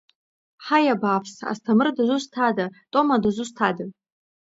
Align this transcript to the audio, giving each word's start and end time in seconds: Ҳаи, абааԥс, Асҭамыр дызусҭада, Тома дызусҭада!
Ҳаи, 0.65 0.87
абааԥс, 0.93 1.33
Асҭамыр 1.51 1.87
дызусҭада, 1.95 2.65
Тома 2.91 3.17
дызусҭада! 3.23 3.85